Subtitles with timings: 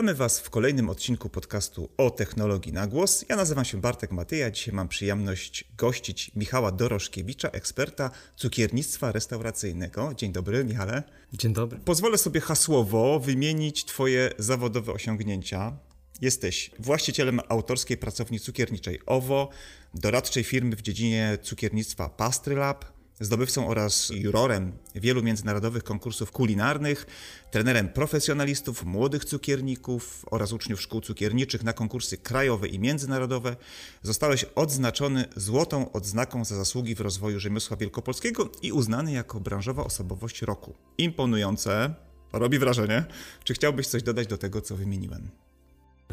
[0.00, 3.24] Witamy Was w kolejnym odcinku podcastu o technologii na głos.
[3.28, 4.50] Ja nazywam się Bartek Matyja.
[4.50, 10.14] Dzisiaj mam przyjemność gościć Michała Doroszkiewicza, eksperta cukiernictwa restauracyjnego.
[10.16, 11.02] Dzień dobry, Michale.
[11.32, 11.78] Dzień dobry.
[11.84, 15.76] Pozwolę sobie hasłowo wymienić Twoje zawodowe osiągnięcia.
[16.20, 19.48] Jesteś właścicielem autorskiej pracowni cukierniczej OWO,
[19.94, 22.84] doradczej firmy w dziedzinie cukiernictwa Pastry Lab,
[23.20, 27.06] zdobywcą oraz jurorem wielu międzynarodowych konkursów kulinarnych,
[27.50, 33.56] trenerem profesjonalistów, młodych cukierników oraz uczniów szkół cukierniczych na konkursy krajowe i międzynarodowe.
[34.02, 40.42] Zostałeś odznaczony złotą odznaką za zasługi w rozwoju rzemiosła wielkopolskiego i uznany jako branżowa osobowość
[40.42, 40.74] roku.
[40.98, 41.94] Imponujące,
[42.32, 43.04] robi wrażenie.
[43.44, 45.30] Czy chciałbyś coś dodać do tego, co wymieniłem?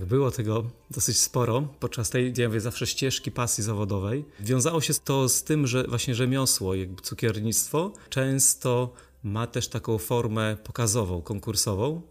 [0.06, 4.26] Było tego dosyć sporo podczas tej, ja mówię, zawsze ścieżki pasji zawodowej.
[4.40, 10.58] Wiązało się to z tym, że właśnie rzemiosło, jakby cukiernictwo, często ma też taką formę
[10.64, 12.02] pokazową, konkursową,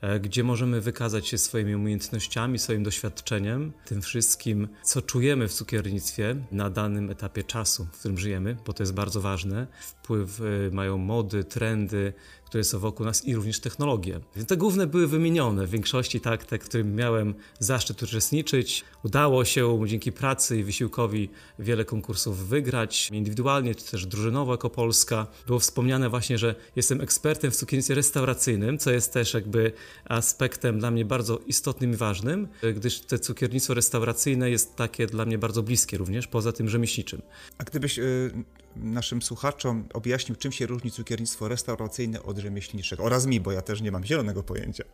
[0.00, 6.36] e, gdzie możemy wykazać się swoimi umiejętnościami, swoim doświadczeniem, tym wszystkim, co czujemy w cukiernictwie
[6.52, 9.66] na danym etapie czasu, w którym żyjemy, bo to jest bardzo ważne.
[9.80, 12.12] Wpływ e, mają mody, trendy,
[12.52, 14.20] które są wokół nas i również technologie.
[14.36, 18.84] Więc te główne były wymienione, w większości tak, te, którym miałem zaszczyt uczestniczyć.
[19.04, 25.26] Udało się dzięki pracy i wysiłkowi wiele konkursów wygrać, indywidualnie czy też drużynowo jako Polska.
[25.46, 29.72] Było wspomniane właśnie, że jestem ekspertem w cukiernictwie restauracyjnym, co jest też jakby
[30.04, 35.38] aspektem dla mnie bardzo istotnym i ważnym, gdyż te cukiernictwo restauracyjne jest takie dla mnie
[35.38, 37.22] bardzo bliskie również, poza tym rzemieślniczym.
[37.58, 38.32] A gdybyś y,
[38.76, 43.80] naszym słuchaczom objaśnił, czym się różni cukiernictwo restauracyjne od rzemieślniczego oraz mi, bo ja też
[43.80, 44.84] nie mam zielonego pojęcia.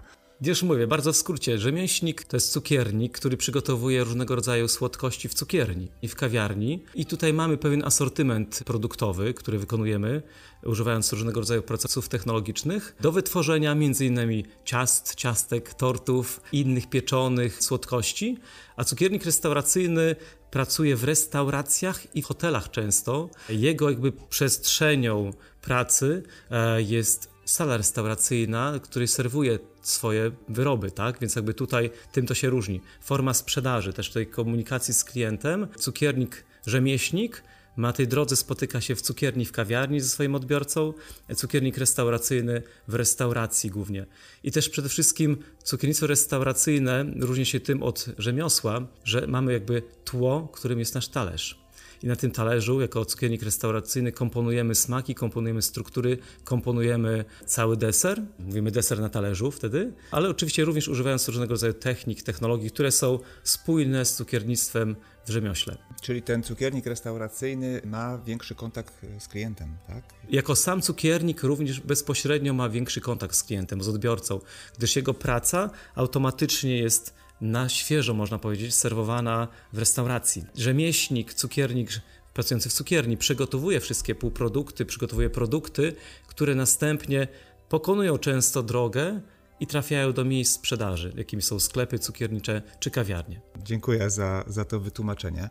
[0.43, 1.59] Już mówię, bardzo w skrócie.
[1.59, 6.85] Rzemieślnik to jest cukiernik, który przygotowuje różnego rodzaju słodkości w cukierni i w kawiarni.
[6.95, 10.23] I tutaj mamy pewien asortyment produktowy, który wykonujemy,
[10.65, 14.43] używając różnego rodzaju procesów technologicznych, do wytworzenia m.in.
[14.65, 18.39] ciast, ciastek, tortów, innych pieczonych słodkości.
[18.77, 20.17] A cukiernik restauracyjny
[20.51, 23.31] pracuje w restauracjach i hotelach często.
[23.49, 25.33] Jego jakby przestrzenią
[25.63, 31.21] pracy e, jest sala restauracyjna, której serwuje swoje wyroby, tak?
[31.21, 32.81] Więc jakby tutaj tym to się różni.
[33.01, 37.43] Forma sprzedaży, też tej komunikacji z klientem, cukiernik, rzemieślnik
[37.79, 40.93] na tej drodze spotyka się w cukierni, w kawiarni ze swoim odbiorcą,
[41.37, 44.07] cukiernik restauracyjny w restauracji głównie.
[44.45, 50.49] I też przede wszystkim cukiernictwo restauracyjne różni się tym od rzemiosła, że mamy jakby tło,
[50.53, 51.69] którym jest nasz talerz.
[52.03, 58.23] I na tym talerzu, jako cukiernik restauracyjny, komponujemy smaki, komponujemy struktury, komponujemy cały deser.
[58.39, 63.19] Mówimy deser na talerzu wtedy, ale oczywiście również używając różnego rodzaju technik, technologii, które są
[63.45, 64.97] spójne z cukiernictwem
[65.29, 65.77] w rzemiośle.
[66.01, 70.05] Czyli ten cukiernik restauracyjny ma większy kontakt z klientem, tak?
[70.31, 74.41] Jako sam cukiernik również bezpośrednio ma większy kontakt z klientem, z odbiorcą,
[74.79, 80.45] gdyż jego praca automatycznie jest na świeżo, można powiedzieć, serwowana w restauracji.
[80.55, 81.91] Rzemieślnik, cukiernik
[82.35, 85.95] pracujący w cukierni przygotowuje wszystkie półprodukty, przygotowuje produkty,
[86.27, 87.29] które następnie
[87.69, 89.21] pokonują często drogę
[89.61, 93.41] i trafiają do miejsc sprzedaży, jakimi są sklepy cukiernicze czy kawiarnie.
[93.65, 95.49] Dziękuję za, za to wytłumaczenie.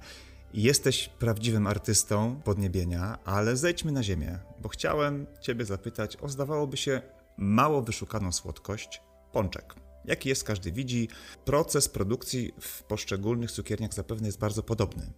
[0.53, 7.01] Jesteś prawdziwym artystą podniebienia, ale zejdźmy na ziemię, bo chciałem Ciebie zapytać o zdawałoby się
[7.37, 9.01] mało wyszukaną słodkość
[9.31, 9.75] pączek.
[10.05, 11.09] Jaki jest, każdy widzi.
[11.45, 15.13] Proces produkcji w poszczególnych cukierniach zapewne jest bardzo podobny.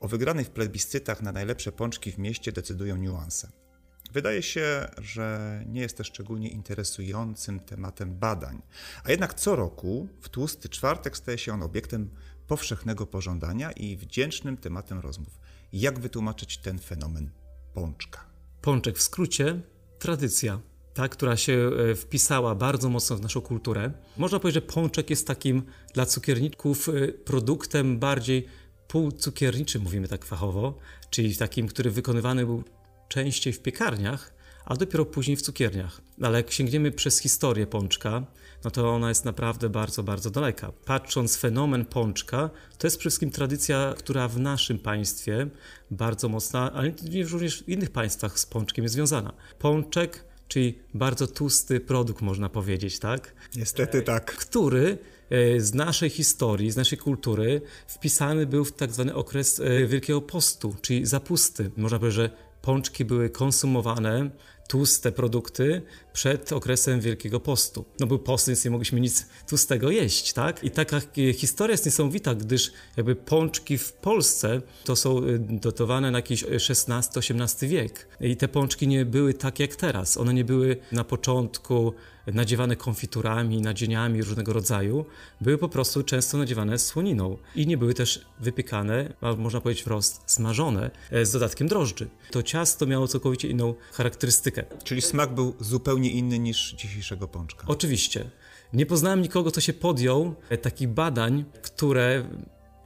[0.00, 3.63] O wygranej w plebiscytach na najlepsze pączki w mieście decydują niuanse.
[4.12, 8.62] Wydaje się, że nie jest też szczególnie interesującym tematem badań,
[9.04, 12.10] a jednak co roku w tłusty czwartek staje się on obiektem
[12.46, 15.40] powszechnego pożądania i wdzięcznym tematem rozmów.
[15.72, 17.30] Jak wytłumaczyć ten fenomen
[17.74, 18.24] pączka?
[18.62, 19.60] Pączek w skrócie
[19.98, 20.60] tradycja
[20.94, 23.92] ta, która się e, wpisała bardzo mocno w naszą kulturę.
[24.16, 25.62] Można powiedzieć, że pączek jest takim
[25.94, 28.46] dla cukierników e, produktem bardziej
[28.88, 30.78] półcukierniczym, mówimy tak fachowo,
[31.10, 32.64] czyli takim, który wykonywany był
[33.08, 34.34] częściej w piekarniach,
[34.64, 36.00] a dopiero później w cukierniach.
[36.22, 38.26] Ale jak sięgniemy przez historię pączka,
[38.64, 40.72] no to ona jest naprawdę bardzo, bardzo daleka.
[40.84, 45.46] Patrząc fenomen pączka, to jest przede wszystkim tradycja, która w naszym państwie
[45.90, 46.92] bardzo mocna, ale
[47.30, 49.32] również w innych państwach z pączkiem jest związana.
[49.58, 53.34] Pączek czyli bardzo tłusty produkt, można powiedzieć, tak?
[53.56, 54.36] Niestety tak.
[54.36, 54.98] Który
[55.30, 60.20] e, z naszej historii, z naszej kultury wpisany był w tak zwany okres e, Wielkiego
[60.20, 61.70] Postu, czyli zapusty.
[61.76, 62.30] Można powiedzieć, że
[62.64, 64.30] pączki były konsumowane
[64.68, 65.82] tłuste produkty
[66.14, 67.84] przed okresem Wielkiego Postu.
[68.00, 70.64] No był post, więc nie mogliśmy nic tłustego jeść, tak?
[70.64, 71.00] I taka
[71.34, 77.68] historia jest niesamowita, gdyż jakby pączki w Polsce to są y, dotowane na jakiś XVI-XVIII
[77.68, 78.08] wiek.
[78.20, 80.16] I te pączki nie były tak jak teraz.
[80.16, 81.94] One nie były na początku
[82.26, 85.04] nadziewane konfiturami, nadzieniami różnego rodzaju,
[85.40, 90.22] były po prostu często nadziewane słoniną i nie były też wypiekane, a można powiedzieć wprost
[90.26, 92.08] smażone e, z dodatkiem drożdży.
[92.30, 94.64] To ciasto miało całkowicie inną charakterystykę.
[94.84, 97.64] Czyli smak był zupełnie inny niż dzisiejszego pączka.
[97.66, 98.30] Oczywiście.
[98.72, 102.28] Nie poznałem nikogo, kto się podjął e, takich badań, które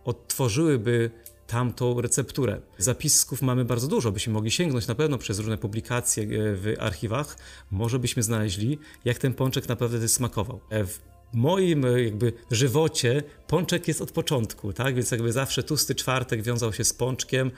[0.04, 1.10] odtworzyłyby
[1.46, 2.60] tamtą recepturę.
[2.78, 7.38] Zapisków mamy bardzo dużo, byśmy mogli sięgnąć na pewno przez różne publikacje e, w archiwach.
[7.70, 10.60] Może byśmy znaleźli, jak ten pączek naprawdę smakował.
[10.70, 11.00] E, w
[11.32, 14.94] moim e, jakby żywocie pączek jest od początku, tak?
[14.94, 17.50] Więc jakby zawsze tłusty czwartek wiązał się z pączkiem,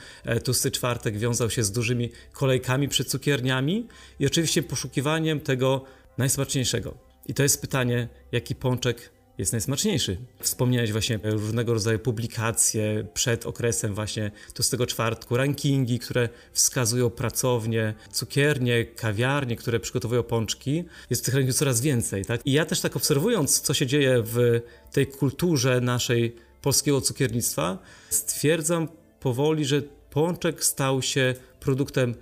[0.44, 3.86] tłusty czwartek wiązał się z dużymi kolejkami przed cukierniami
[4.20, 5.84] i oczywiście poszukiwaniem tego
[6.18, 6.94] najsmaczniejszego.
[7.26, 10.16] I to jest pytanie, jaki pączek jest najsmaczniejszy.
[10.40, 18.84] Wspomniałeś właśnie różnego rodzaju publikacje przed okresem właśnie tłustego czwartku, rankingi, które wskazują pracownie, cukiernie,
[18.84, 20.84] kawiarnie, które przygotowują pączki.
[21.10, 22.40] Jest tych rankingów coraz więcej, tak?
[22.44, 24.60] I ja też tak obserwując, co się dzieje w
[24.92, 27.78] tej kulturze naszej polskiego cukiernictwa,
[28.10, 28.88] stwierdzam
[29.20, 32.14] powoli, że pączek stał się produktem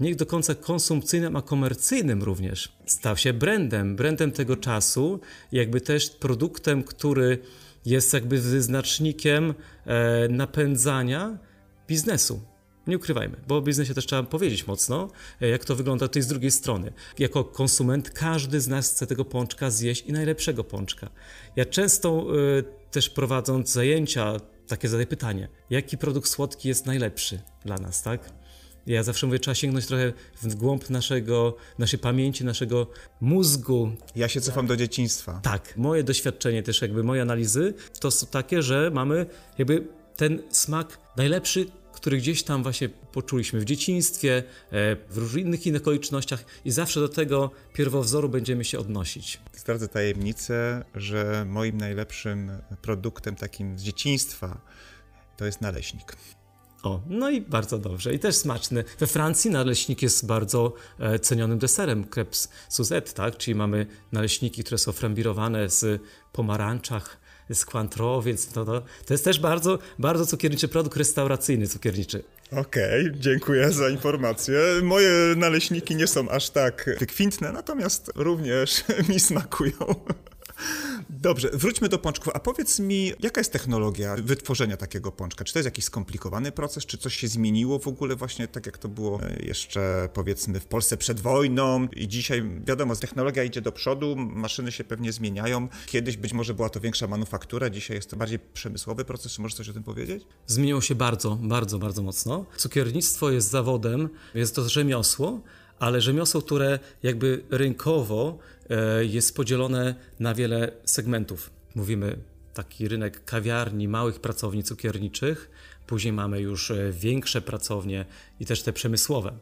[0.00, 2.72] nie do końca konsumpcyjnym, a komercyjnym również.
[2.86, 5.20] Stał się brandem, brandem tego czasu,
[5.52, 7.38] jakby też produktem, który
[7.86, 9.54] jest jakby wyznacznikiem
[9.86, 11.38] e, napędzania
[11.88, 12.40] biznesu.
[12.86, 15.10] Nie ukrywajmy, bo o biznesie też trzeba powiedzieć mocno,
[15.40, 16.92] e, jak to wygląda tutaj z drugiej strony.
[17.18, 21.10] Jako konsument każdy z nas chce tego pączka zjeść i najlepszego pączka.
[21.56, 22.26] Ja często
[22.58, 24.36] e, też prowadząc zajęcia,
[24.68, 28.30] takie zadaję pytanie, jaki produkt słodki jest najlepszy dla nas, tak?
[28.86, 30.12] Ja zawsze mówię, trzeba sięgnąć trochę
[30.42, 32.86] w głąb naszego, naszej pamięci, naszego
[33.20, 33.92] mózgu.
[34.16, 35.40] Ja się cofam do dzieciństwa.
[35.42, 39.26] Tak, moje doświadczenie, też jakby moje analizy, to są takie, że mamy
[39.58, 44.42] jakby ten smak najlepszy, który gdzieś tam właśnie poczuliśmy w dzieciństwie,
[44.72, 49.40] e, w różnych innych okolicznościach i zawsze do tego pierwowzoru będziemy się odnosić.
[49.52, 52.50] Zdradzę tajemnicę, że moim najlepszym
[52.82, 54.60] produktem takim z dzieciństwa
[55.36, 56.16] to jest naleśnik.
[56.86, 58.14] O, no i bardzo dobrze.
[58.14, 58.84] I też smaczny.
[58.98, 63.36] We Francji naleśnik jest bardzo e, cenionym deserem, crepes Suzette, tak?
[63.36, 66.02] Czyli mamy naleśniki, które są frambirowane z
[66.32, 72.24] pomarańczach, z Cointreau, więc to, to, to jest też bardzo, bardzo cukierniczy produkt restauracyjny, cukierniczy.
[72.52, 74.58] Okej, okay, dziękuję za informację.
[74.82, 79.94] Moje naleśniki nie są aż tak wykwintne, natomiast również mi smakują.
[81.26, 82.32] Dobrze, wróćmy do pączków.
[82.34, 85.44] A powiedz mi, jaka jest technologia wytworzenia takiego pączka?
[85.44, 86.86] Czy to jest jakiś skomplikowany proces?
[86.86, 90.66] Czy coś się zmieniło w ogóle właśnie tak, jak to było e, jeszcze powiedzmy w
[90.66, 95.68] Polsce przed wojną i dzisiaj, wiadomo, technologia idzie do przodu, maszyny się pewnie zmieniają.
[95.86, 99.32] Kiedyś być może była to większa manufaktura, dzisiaj jest to bardziej przemysłowy proces.
[99.32, 100.24] Czy możesz coś o tym powiedzieć?
[100.46, 102.44] Zmieniło się bardzo, bardzo, bardzo mocno.
[102.56, 105.40] Cukiernictwo jest zawodem, jest to rzemiosło,
[105.78, 108.38] ale rzemiosło, które jakby rynkowo
[109.00, 111.50] jest podzielone na wiele segmentów.
[111.74, 112.18] Mówimy
[112.54, 115.50] taki rynek kawiarni, małych pracowni cukierniczych,
[115.86, 118.04] później mamy już e, większe pracownie
[118.40, 119.32] i też te przemysłowe.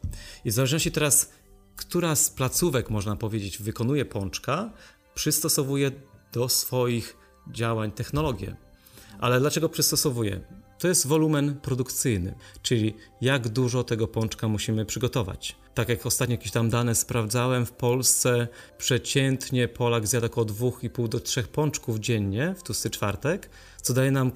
[0.45, 1.31] I w zależności teraz,
[1.75, 4.71] która z placówek, można powiedzieć, wykonuje pączka,
[5.15, 5.91] przystosowuje
[6.33, 7.17] do swoich
[7.51, 8.55] działań technologię.
[9.19, 10.41] Ale dlaczego przystosowuje?
[10.79, 15.55] To jest wolumen produkcyjny, czyli jak dużo tego pączka musimy przygotować.
[15.73, 21.19] Tak jak ostatnio jakieś tam dane sprawdzałem, w Polsce przeciętnie Polak zjada około 2,5 do
[21.19, 23.49] 3 pączków dziennie w tłusty czwartek,
[23.81, 24.31] co daje nam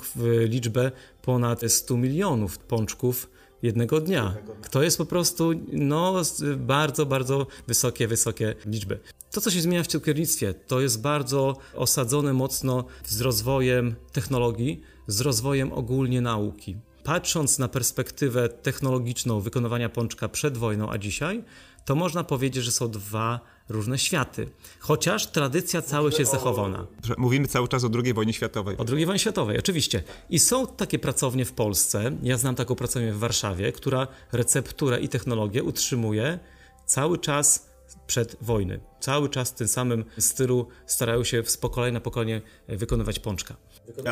[0.47, 0.91] liczbę
[1.21, 3.29] ponad 100 milionów pączków
[3.61, 4.35] jednego dnia.
[4.71, 6.21] To jest po prostu no,
[6.57, 8.99] bardzo, bardzo wysokie, wysokie liczby.
[9.31, 15.21] To, co się zmienia w cukiernictwie, to jest bardzo osadzone mocno z rozwojem technologii, z
[15.21, 16.77] rozwojem ogólnie nauki.
[17.03, 21.43] Patrząc na perspektywę technologiczną wykonywania pączka przed wojną, a dzisiaj,
[21.85, 23.39] to można powiedzieć, że są dwa
[23.69, 24.49] różne światy.
[24.79, 26.87] Chociaż tradycja całość jest zachowana.
[27.17, 28.77] Mówimy cały czas o II wojnie światowej.
[28.77, 30.03] O II wojnie światowej, oczywiście.
[30.29, 32.11] I są takie pracownie w Polsce.
[32.23, 36.39] Ja znam taką pracownię w Warszawie, która recepturę i technologię utrzymuje
[36.85, 37.69] cały czas
[38.07, 38.79] przed wojny.
[38.99, 43.55] Cały czas w tym samym stylu starają się z pokolenia na pokolenie wykonywać pączka.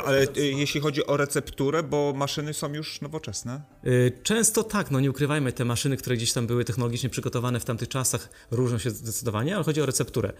[0.05, 3.61] Ale y, jeśli chodzi o recepturę, bo maszyny są już nowoczesne?
[3.85, 7.65] Y, często tak, no nie ukrywajmy, te maszyny, które gdzieś tam były technologicznie przygotowane w
[7.65, 10.33] tamtych czasach, różnią się zdecydowanie, ale chodzi o recepturę.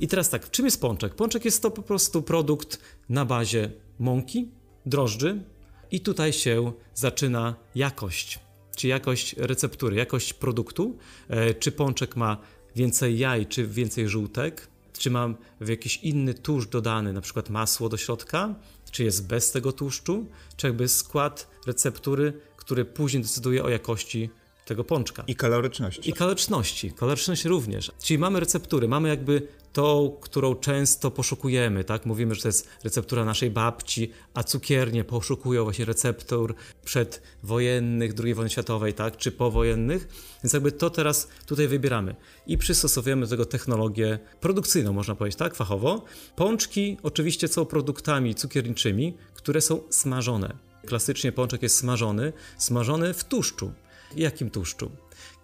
[0.00, 1.14] I teraz tak, czym jest pączek?
[1.14, 4.50] Pączek jest to po prostu produkt na bazie mąki,
[4.86, 5.44] drożdży
[5.90, 8.40] i tutaj się zaczyna jakość,
[8.76, 10.98] czy jakość receptury, jakość produktu,
[11.28, 12.38] e, czy pączek ma
[12.76, 17.96] więcej jaj czy więcej żółtek, czy mam jakiś inny tłuszcz dodany, na przykład masło do
[17.96, 18.54] środka,
[18.90, 24.30] czy jest bez tego tłuszczu, czy jakby skład receptury, który później decyduje o jakości
[24.64, 25.24] tego pączka.
[25.26, 26.10] I kaloryczności.
[26.10, 26.92] I kaloryczności.
[26.92, 27.92] Kaloryczność również.
[28.02, 32.06] Czyli mamy receptury, mamy jakby tą, którą często poszukujemy, tak?
[32.06, 36.54] Mówimy, że to jest receptura naszej babci, a cukiernie poszukują właśnie receptur
[36.84, 39.16] przedwojennych, II wojny światowej, tak?
[39.16, 40.08] Czy powojennych.
[40.44, 42.14] Więc jakby to teraz tutaj wybieramy.
[42.46, 45.54] I przystosowujemy do tego technologię produkcyjną, można powiedzieć, tak?
[45.54, 46.04] Fachowo.
[46.36, 50.56] Pączki oczywiście są produktami cukierniczymi, które są smażone.
[50.86, 53.72] Klasycznie pączek jest smażony, smażony w tłuszczu.
[54.16, 54.90] Jakim tłuszczu?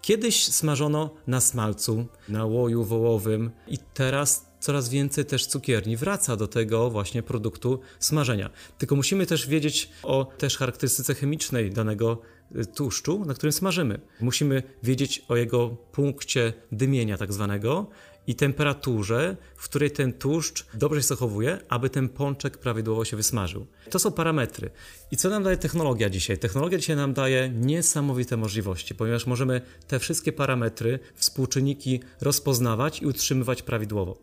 [0.01, 6.47] Kiedyś smażono na smalcu, na łoju wołowym i teraz coraz więcej też cukierni wraca do
[6.47, 8.49] tego właśnie produktu smażenia.
[8.77, 12.21] Tylko musimy też wiedzieć o też charakterystyce chemicznej danego
[12.55, 13.99] y, tłuszczu, na którym smażymy.
[14.21, 17.87] Musimy wiedzieć o jego punkcie dymienia tak zwanego
[18.29, 23.65] i temperaturze, w której ten tłuszcz dobrze się zachowuje, aby ten pączek prawidłowo się wysmażył.
[23.89, 24.69] To są parametry.
[25.11, 26.37] I co nam daje technologia dzisiaj?
[26.37, 33.61] Technologia dzisiaj nam daje niesamowite możliwości, ponieważ możemy te wszystkie parametry, współczynniki rozpoznawać i utrzymywać
[33.61, 34.17] prawidłowo.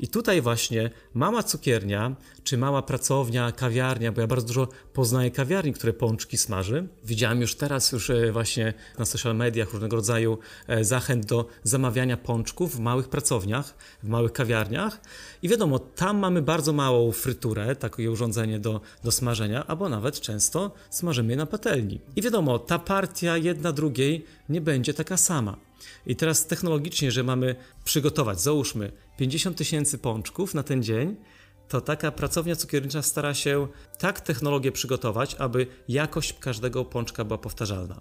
[0.00, 5.72] I tutaj właśnie mała cukiernia, czy mała pracownia, kawiarnia, bo ja bardzo dużo poznaję kawiarni,
[5.72, 6.88] które pączki smaży.
[7.04, 12.16] Widziałem już teraz już e, właśnie na social mediach różnego rodzaju e, zachęt do zamawiania
[12.16, 15.00] pączków w małych pracowniach, w małych kawiarniach.
[15.42, 20.70] I wiadomo, tam mamy bardzo małą fryturę, takie urządzenie do, do smażenia, albo nawet często
[20.90, 22.00] smażymy je na patelni.
[22.16, 25.69] I wiadomo, ta partia jedna drugiej nie będzie taka sama.
[26.06, 31.16] I teraz technologicznie, że mamy przygotować, załóżmy 50 tysięcy pączków na ten dzień,
[31.68, 33.68] to taka pracownia cukiernicza stara się
[33.98, 38.00] tak technologię przygotować, aby jakość każdego pączka była powtarzalna.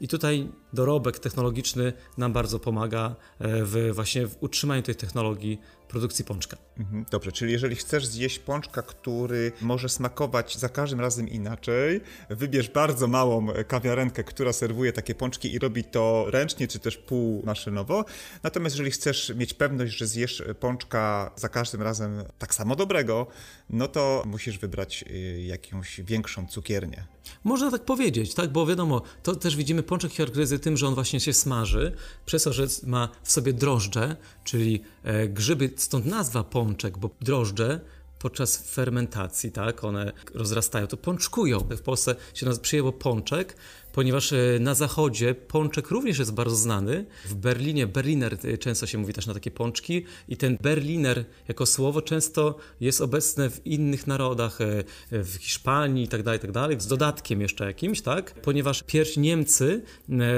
[0.00, 6.24] I tutaj dorobek technologiczny nam bardzo pomaga e, w właśnie w utrzymaniu tej technologii produkcji
[6.24, 6.56] pączka.
[6.78, 12.00] Mhm, dobrze, czyli jeżeli chcesz zjeść pączka, który może smakować za każdym razem inaczej,
[12.30, 18.04] wybierz bardzo małą kawiarenkę, która serwuje takie pączki i robi to ręcznie czy też półmaszynowo.
[18.42, 23.26] Natomiast jeżeli chcesz mieć pewność, że zjesz pączka za każdym razem tak samo dobrego,
[23.70, 27.04] no to musisz wybrać y, jakąś większą cukiernię.
[27.44, 31.20] Można tak powiedzieć, tak, bo wiadomo, to też widzimy pączek charakteryzuje tym, że on właśnie
[31.20, 36.98] się smaży, przez to, że ma w sobie drożdże, czyli e, grzyby, stąd nazwa pączek,
[36.98, 37.80] bo drożdże
[38.18, 41.58] podczas fermentacji, tak, one rozrastają, to pączkują.
[41.58, 43.56] W Polsce się przyjęło pączek,
[43.94, 47.06] ponieważ e, na zachodzie pączek również jest bardzo znany.
[47.24, 51.66] W Berlinie Berliner e, często się mówi też na takie pączki i ten Berliner jako
[51.66, 56.86] słowo często jest obecne w innych narodach, e, w Hiszpanii i tak dalej, tak z
[56.86, 58.34] dodatkiem jeszcze jakimś, tak?
[58.34, 59.82] Ponieważ pierwsi Niemcy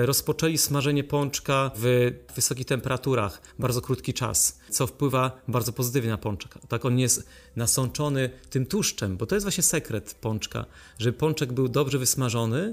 [0.05, 6.55] rozpoczęli smażenie pączka w wysokich temperaturach, bardzo krótki czas, co wpływa bardzo pozytywnie na pączek.
[6.69, 10.65] Tak on jest nasączony tym tłuszczem, bo to jest właśnie sekret pączka,
[10.99, 12.73] żeby pączek był dobrze wysmażony,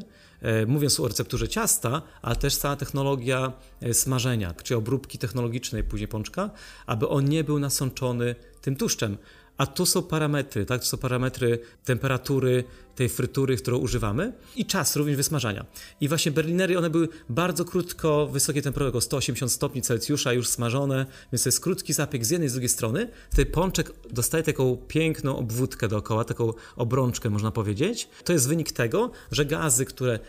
[0.67, 6.49] mówiąc o recepturze ciasta, ale też cała technologia e, smażenia, czy obróbki technologicznej później pączka,
[6.85, 9.17] aby on nie był nasączony tym tłuszczem.
[9.57, 10.81] A tu są parametry, tak?
[10.81, 12.63] To są parametry temperatury
[12.95, 15.65] tej frytury, którą używamy i czas również wysmażania.
[16.01, 21.05] I właśnie berlinery, one były bardzo krótko, wysokie temperatury, około 180 stopni Celsjusza, już smażone,
[21.31, 23.09] więc to jest krótki zapiek z jednej i z drugiej strony.
[23.31, 28.09] Wtedy pączek dostaje taką piękną obwódkę dookoła, taką obrączkę można powiedzieć.
[28.23, 30.19] To jest wynik tego, że gazy, które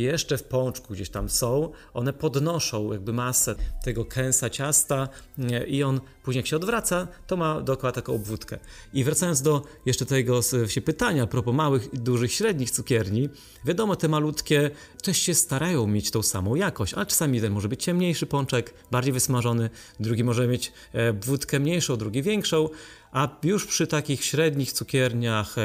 [0.00, 5.08] jeszcze w pączku gdzieś tam są, one podnoszą jakby masę tego kęsa ciasta
[5.66, 8.58] i on później jak się odwraca, to ma dookoła taką obwódkę.
[8.92, 13.28] I wracając do jeszcze tego się pytania a propos małych, dużych, średnich cukierni,
[13.64, 14.70] wiadomo, te malutkie
[15.02, 19.12] też się starają mieć tą samą jakość, ale czasami jeden może być ciemniejszy pączek, bardziej
[19.12, 22.68] wysmażony, drugi może mieć e, wódkę mniejszą, drugi większą,
[23.16, 25.56] a już przy takich średnich cukierniach,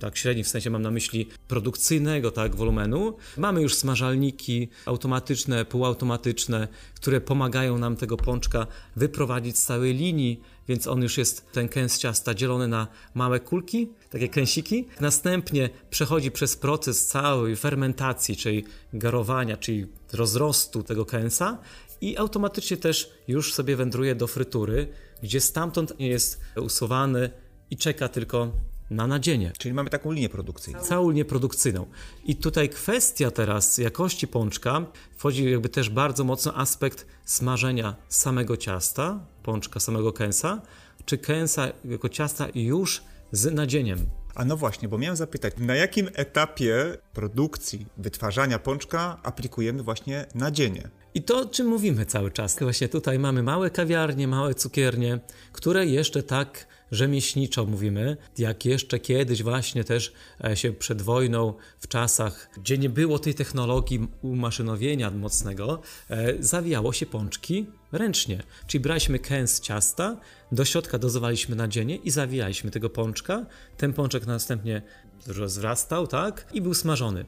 [0.00, 6.68] tak średnich w sensie mam na myśli produkcyjnego tak wolumenu, mamy już smażalniki automatyczne, półautomatyczne,
[6.94, 11.98] które pomagają nam tego pączka wyprowadzić z całej linii, więc on już jest, ten kęs
[11.98, 14.86] ciasta dzielony na małe kulki, takie kęsiki.
[15.00, 21.58] Następnie przechodzi przez proces całej fermentacji, czyli garowania, czyli rozrostu tego kęsa
[22.00, 24.88] i automatycznie też już sobie wędruje do frytury,
[25.22, 27.30] gdzie stamtąd jest usuwany
[27.70, 28.52] i czeka tylko
[28.90, 29.52] na nadzienie.
[29.58, 30.80] Czyli mamy taką linię produkcyjną.
[30.80, 31.86] Całą linię produkcyjną.
[32.24, 34.86] I tutaj kwestia teraz jakości pączka
[35.16, 40.62] wchodzi jakby też bardzo mocno aspekt smażenia samego ciasta, pączka, samego kęsa,
[41.04, 43.02] czy kęsa jako ciasta już
[43.32, 43.98] z nadzieniem.
[44.34, 50.88] A no właśnie, bo miałem zapytać, na jakim etapie produkcji, wytwarzania pączka aplikujemy właśnie nadzienie?
[51.14, 52.58] I to, o czym mówimy cały czas.
[52.60, 55.18] Właśnie tutaj mamy małe kawiarnie, małe cukiernie,
[55.52, 60.12] które jeszcze tak rzemieślniczo mówimy, jak jeszcze kiedyś właśnie też
[60.44, 66.92] e, się przed wojną, w czasach, gdzie nie było tej technologii umaszynowienia mocnego, e, zawijało
[66.92, 68.42] się pączki ręcznie.
[68.66, 70.16] Czyli braliśmy kęs ciasta,
[70.52, 73.46] do środka dozowaliśmy nadzienie i zawijaliśmy tego pączka.
[73.76, 74.82] Ten pączek następnie
[75.26, 76.46] rozrastał, tak?
[76.52, 77.24] I był smażony.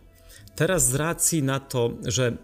[0.57, 2.37] Teraz z racji na to, że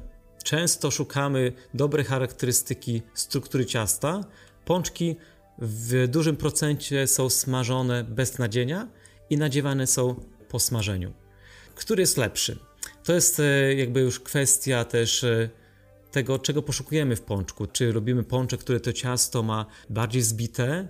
[0.44, 4.20] często szukamy dobrej charakterystyki struktury ciasta,
[4.64, 5.16] pączki
[5.58, 8.88] w dużym procencie są smażone bez nadzienia
[9.30, 10.14] i nadziewane są
[10.48, 11.12] po smażeniu.
[11.74, 12.58] Który jest lepszy?
[13.04, 15.50] To jest e, jakby już kwestia też e,
[16.10, 17.66] tego, czego poszukujemy w pączku.
[17.66, 20.88] Czy robimy pączek, które to ciasto ma bardziej zbite,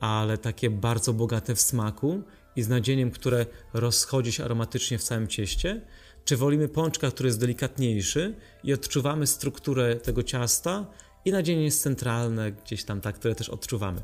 [0.00, 2.22] ale takie bardzo bogate w smaku
[2.56, 5.80] i z nadzieniem, które rozchodzi się aromatycznie w całym cieście?
[6.24, 10.86] Czy wolimy pączka, który jest delikatniejszy i odczuwamy strukturę tego ciasta
[11.24, 14.02] i nadzienie jest centralne, gdzieś tam tak, które też odczuwamy.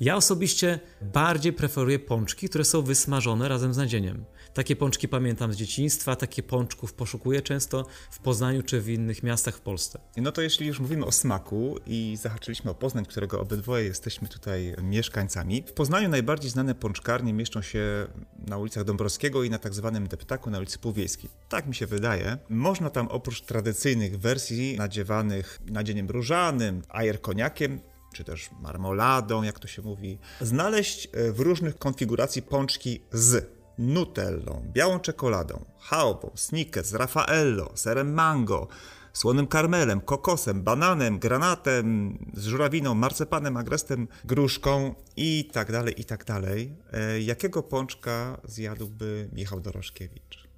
[0.00, 4.24] Ja osobiście bardziej preferuję pączki, które są wysmażone razem z nadzieniem.
[4.54, 9.56] Takie pączki pamiętam z dzieciństwa, takie pączków poszukuję często w Poznaniu czy w innych miastach
[9.56, 10.00] w Polsce.
[10.16, 14.74] No to jeśli już mówimy o smaku i zahaczyliśmy o Poznań, którego obydwoje jesteśmy tutaj
[14.82, 18.06] mieszkańcami, w Poznaniu najbardziej znane pączkarnie mieszczą się
[18.46, 21.30] na ulicach Dąbrowskiego i na tak zwanym Deptaku na ulicy Półwiejskiej.
[21.48, 22.38] Tak mi się wydaje.
[22.48, 27.80] Można tam oprócz tradycyjnych wersji nadziewanych nadzieniem różanym, ajer koniakiem,
[28.12, 34.70] czy też marmoladą, jak to się mówi, znaleźć e, w różnych konfiguracji pączki z nutellą,
[34.72, 38.68] białą czekoladą, chałupą, snickers, raffaello, serem mango,
[39.12, 46.24] słonym karmelem, kokosem, bananem, granatem, z żurawiną, marcepanem, agrestem, gruszką i tak dalej, i tak
[46.24, 46.76] dalej.
[46.92, 50.48] E, jakiego pączka zjadłby Michał Dorożkiewicz?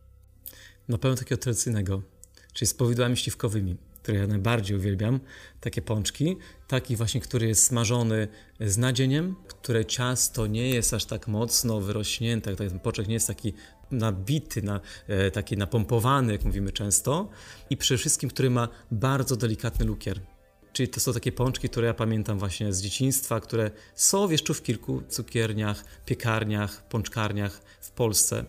[0.88, 2.02] Na pewno takiego tradycyjnego,
[2.52, 5.20] czyli z powidłami śliwkowymi które ja najbardziej uwielbiam,
[5.60, 6.36] takie pączki,
[6.68, 8.28] taki właśnie, który jest smażony
[8.60, 13.52] z nadzieniem, które ciasto nie jest aż tak mocno wyrośnięte, ten pączek nie jest taki
[13.90, 17.28] nabity, na, e, taki napompowany, jak mówimy często,
[17.70, 20.20] i przede wszystkim, który ma bardzo delikatny lukier.
[20.72, 24.62] Czyli to są takie pączki, które ja pamiętam właśnie z dzieciństwa, które są jeszcze w
[24.62, 28.44] kilku cukierniach, piekarniach, pączkarniach w Polsce.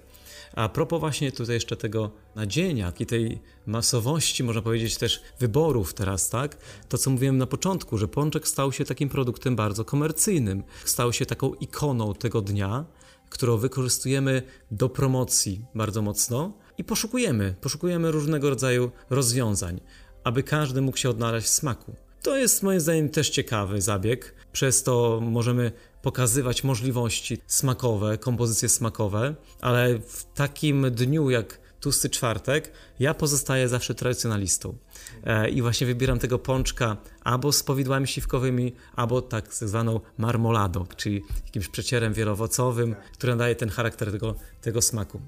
[0.56, 6.30] A propos właśnie tutaj jeszcze tego nadzienia i tej masowości, można powiedzieć też wyborów teraz,
[6.30, 6.58] tak?
[6.90, 10.64] To co mówiłem na początku, że pączek stał się takim produktem bardzo komercyjnym.
[10.86, 12.86] Stał się taką ikoną tego dnia,
[13.30, 19.82] którą wykorzystujemy do promocji bardzo mocno i poszukujemy, poszukujemy różnego rodzaju rozwiązań,
[20.24, 21.96] aby każdy mógł się odnaleźć w smaku.
[22.22, 24.36] To jest moim zdaniem też ciekawy zabieg.
[24.52, 32.72] Przez to możemy pokazywać możliwości smakowe, kompozycje smakowe, ale w takim dniu jak tłusty czwartek,
[33.00, 34.78] ja pozostaję zawsze tradycjonalistą.
[35.24, 41.22] E, I właśnie wybieram tego pączka albo z powidłami siwkowymi, albo tak zwaną marmoladą, czyli
[41.46, 45.22] jakimś przecierem wielowocowym, który nadaje ten charakter tego, tego smaku.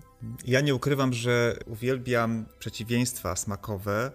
[0.45, 4.11] Ja nie ukrywam, że uwielbiam przeciwieństwa smakowe,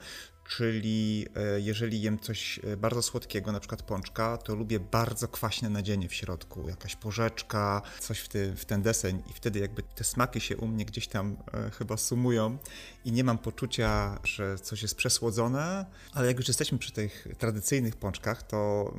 [0.48, 5.70] czyli e, jeżeli jem coś e, bardzo słodkiego, na przykład pączka, to lubię bardzo kwaśne
[5.70, 10.04] nadzienie w środku, jakaś porzeczka, coś w, ty, w ten deseń i wtedy jakby te
[10.04, 12.58] smaki się u mnie gdzieś tam e, chyba sumują
[13.04, 17.96] i nie mam poczucia, że coś jest przesłodzone, ale jak już jesteśmy przy tych tradycyjnych
[17.96, 18.92] pączkach, to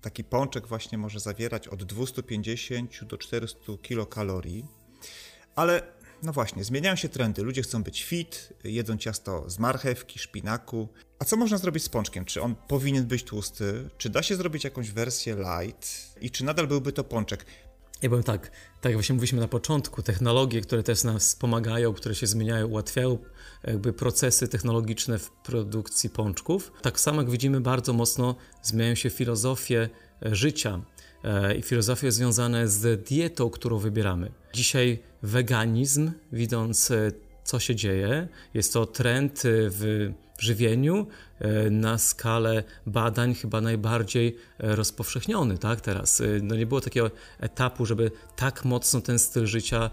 [0.00, 4.64] taki pączek właśnie może zawierać od 250 do 400 kilokalorii,
[5.56, 7.42] ale no właśnie, zmieniają się trendy.
[7.42, 10.88] Ludzie chcą być fit, jedzą ciasto z marchewki, szpinaku.
[11.18, 12.24] A co można zrobić z pączkiem?
[12.24, 13.90] Czy on powinien być tłusty?
[13.98, 16.16] Czy da się zrobić jakąś wersję light?
[16.20, 17.46] I czy nadal byłby to pączek?
[18.02, 22.14] Ja powiem tak, tak jak właśnie mówiliśmy na początku, technologie, które też nas wspomagają, które
[22.14, 23.18] się zmieniają, ułatwiają
[23.64, 26.72] jakby procesy technologiczne w produkcji pączków.
[26.82, 29.88] Tak samo jak widzimy, bardzo mocno zmieniają się filozofie
[30.22, 30.80] życia
[31.58, 34.30] i filozofie związane z dietą, którą wybieramy.
[34.52, 37.12] Dzisiaj weganizm, widząc e,
[37.44, 41.06] co się dzieje, jest to trend w żywieniu
[41.38, 46.22] e, na skalę badań chyba najbardziej e, rozpowszechniony, tak, teraz.
[46.42, 49.90] No nie było takiego etapu, żeby tak mocno ten styl życia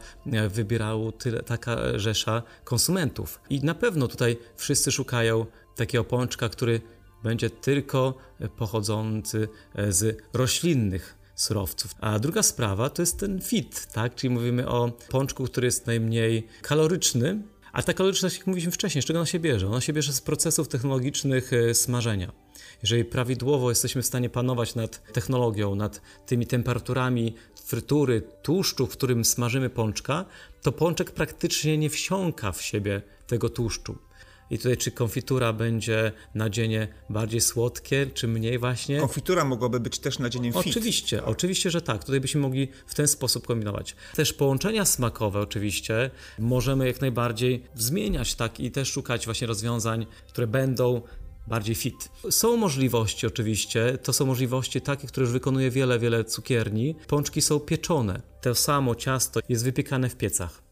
[0.50, 3.40] wybierał tyle, taka rzesza konsumentów.
[3.50, 6.82] I na pewno tutaj wszyscy szukają takiego pączka, który
[7.24, 8.18] będzie tylko
[8.58, 9.48] pochodzący
[9.90, 11.96] z roślinnych surowców.
[12.00, 14.16] A druga sprawa to jest ten fit, tak?
[14.16, 19.06] Czyli mówimy o pączku, który jest najmniej kaloryczny, a ta kaloryczność, jak mówiliśmy wcześniej, z
[19.06, 19.68] czego ona się bierze?
[19.68, 22.32] Ona się bierze z procesów technologicznych e, smażenia.
[22.82, 29.26] Jeżeli prawidłowo jesteśmy w stanie panować nad technologią, nad tymi temperaturami, frytury, tłuszczu, w którym
[29.26, 30.26] smażymy pączka,
[30.62, 33.98] to pączek praktycznie nie wsiąka w siebie tego tłuszczu.
[34.50, 39.00] I tutaj czy konfitura będzie nadzienie bardziej słodkie, czy mniej właśnie?
[39.00, 40.68] Konfitura mogłaby być też nadzieniem fit.
[40.68, 42.04] Oczywiście, oczywiście, że tak.
[42.04, 43.96] Tutaj byśmy mogli w ten sposób kombinować.
[44.16, 50.48] Też połączenia smakowe oczywiście możemy jak najbardziej zmieniać tak i też szukać właśnie rozwiązań, które
[50.48, 51.02] będą
[51.48, 52.10] bardziej fit.
[52.30, 56.96] Są możliwości oczywiście, to są możliwości takie, które już wykonuje wiele, wiele cukierni.
[57.08, 58.22] Pączki są pieczone.
[58.42, 60.67] To samo ciasto jest wypiekane w piecach.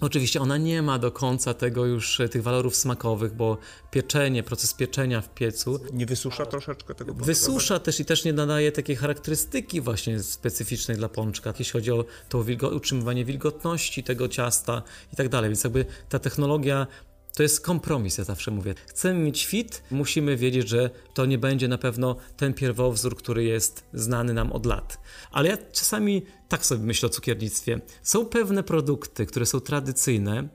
[0.00, 3.58] Oczywiście ona nie ma do końca tego już tych walorów smakowych, bo
[3.90, 7.26] pieczenie, proces pieczenia w piecu Nie wysusza troszeczkę tego pączka?
[7.26, 12.04] Wysusza też i też nie nadaje takiej charakterystyki właśnie specyficznej dla pączka, jeśli chodzi o
[12.28, 12.44] to
[12.76, 15.50] utrzymywanie wilgotności tego ciasta i tak dalej.
[15.50, 16.86] Więc jakby ta technologia
[17.34, 18.74] to jest kompromis, ja zawsze mówię.
[18.86, 23.84] Chcemy mieć fit, musimy wiedzieć, że to nie będzie na pewno ten pierwowzór, który jest
[23.92, 24.98] znany nam od lat.
[25.30, 27.80] Ale ja czasami tak sobie myślę o cukiernictwie.
[28.02, 30.48] Są pewne produkty, które są tradycyjne.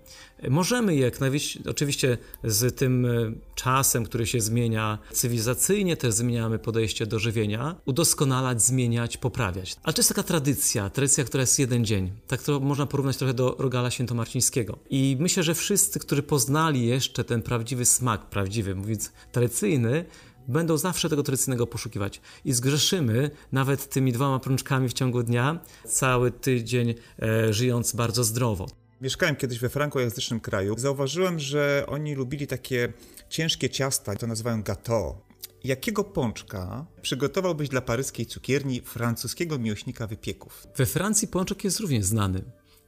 [0.49, 1.12] Możemy je,
[1.69, 3.10] oczywiście z tym e,
[3.56, 9.75] czasem, który się zmienia cywilizacyjnie, też zmieniamy podejście do żywienia, udoskonalać, zmieniać, poprawiać.
[9.84, 12.12] Ale to jest taka tradycja, tradycja, która jest jeden dzień.
[12.28, 14.78] Tak to można porównać trochę do rogala świętomarcińskiego.
[14.89, 20.06] I myślę, że wszyscy, którzy poznali jeszcze ten prawdziwy smak, prawdziwy, mówiąc tradycyjny,
[20.47, 22.21] będą zawsze tego tradycyjnego poszukiwać.
[22.45, 28.67] I zgrzeszymy nawet tymi dwoma prączkami w ciągu dnia, cały tydzień e, żyjąc bardzo zdrowo.
[29.01, 30.77] Mieszkałem kiedyś we frankojęzycznym kraju.
[30.77, 32.93] Zauważyłem, że oni lubili takie
[33.29, 35.15] ciężkie ciasta, to nazywają gâteau.
[35.63, 40.67] Jakiego pączka przygotowałbyś dla paryskiej cukierni francuskiego miłośnika wypieków?
[40.75, 42.41] We Francji pączek jest również znany.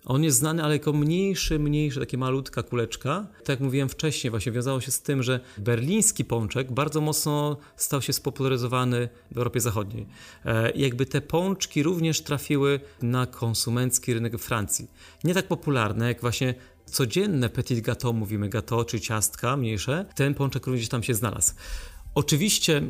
[0.05, 3.27] On jest znany, ale jako mniejszy, mniejszy, takie malutka kuleczka.
[3.37, 8.01] Tak jak mówiłem wcześniej, właśnie wiązało się z tym, że berliński pączek bardzo mocno stał
[8.01, 10.07] się spopularyzowany w Europie Zachodniej.
[10.45, 14.91] E, I jakby te pączki również trafiły na konsumencki rynek w Francji.
[15.23, 20.05] Nie tak popularne jak właśnie codzienne petit gâteau, mówimy gâteau, czy ciastka mniejsze.
[20.15, 21.53] Ten pączek również tam się znalazł.
[22.15, 22.81] Oczywiście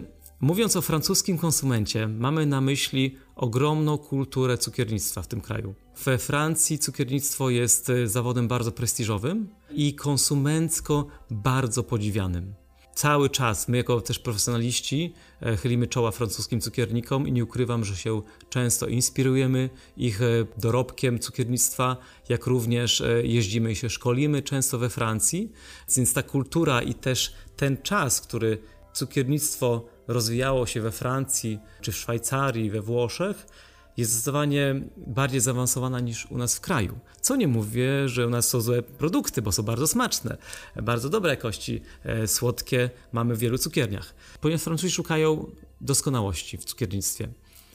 [0.41, 5.75] Mówiąc o francuskim konsumencie, mamy na myśli ogromną kulturę cukiernictwa w tym kraju.
[6.06, 12.54] We Francji cukiernictwo jest e, zawodem bardzo prestiżowym i konsumencko bardzo podziwianym.
[12.95, 17.95] Cały czas my, jako też profesjonaliści, e, chylimy czoła francuskim cukiernikom i nie ukrywam, że
[17.95, 20.25] się często inspirujemy ich e,
[20.58, 21.97] dorobkiem cukiernictwa,
[22.30, 25.51] jak również jeździmy i się szkolimy często we Francji.
[25.97, 28.58] Więc ta kultura i też ten czas, który
[28.93, 33.47] cukiernictwo rozwijało się we Francji, czy w Szwajcarii, we Włoszech,
[33.97, 36.99] jest zdecydowanie bardziej zaawansowana niż u nas w kraju.
[37.21, 40.38] Co nie mówię, że u nas są złe produkty, bo są bardzo smaczne,
[40.84, 44.13] bardzo dobrej jakości, e, słodkie mamy w wielu cukierniach.
[44.41, 45.51] Ponieważ Francuzi szukają
[45.82, 47.27] doskonałości w cukiernictwie.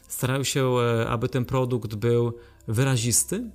[0.09, 2.33] Starają się, e, aby ten produkt był
[2.69, 3.51] wyrazisty.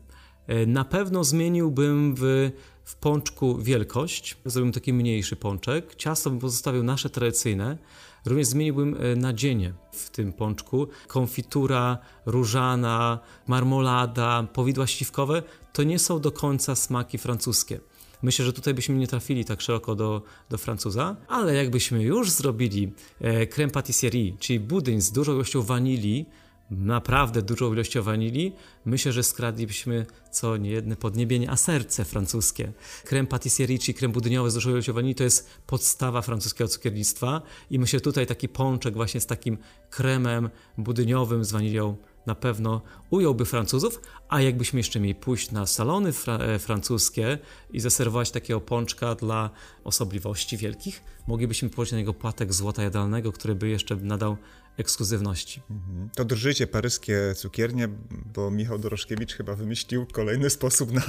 [0.48, 2.52] E, na pewno zmieniłbym w,
[2.84, 5.96] w pączku wielkość, zrobiłbym taki mniejszy pączek.
[5.96, 7.78] Ciasto bym pozostawił nasze tradycyjne,
[8.26, 10.88] Również zmieniłbym e, nadzienie w tym pączku.
[11.08, 17.80] Konfitura, różana, marmolada, powidła śliwkowe to nie są do końca smaki francuskie.
[18.22, 22.94] Myślę, że tutaj byśmy nie trafili tak szeroko do, do Francuza, ale jakbyśmy już zrobili
[23.22, 26.26] e, creme patisserie, czyli budyń z dużą ilością wanilii,
[26.72, 28.56] naprawdę dużą ilością wanilii,
[28.86, 32.74] myślę, że skradlibyśmy co niejedne podniebienie, a serce francuskie.
[33.06, 37.80] Krem patisserie, czyli krem budyniowy z dużą ilością wanilii, to jest podstawa francuskiego cukiernictwa i
[37.80, 39.58] myślę tutaj taki pączek właśnie z takim
[39.90, 46.14] kremem budyniowym z wanilią na pewno ująłby Francuzów, a jakbyśmy jeszcze mieli pójść na salony
[46.14, 47.38] fra e, francuskie
[47.74, 49.50] i zaserwować takiego pączka dla
[49.84, 54.38] osobliwości wielkich, moglibyśmy położyć na niego płatek złota jadalnego, który by jeszcze nadał
[54.78, 55.62] ekskluzywności.
[55.70, 56.10] Mhm.
[56.16, 57.88] To drżycie paryskie cukiernie,
[58.34, 61.02] bo Michał Doroszkiewicz chyba wymyślił kolejny sposób na